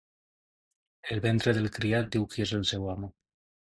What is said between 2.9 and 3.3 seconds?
amo.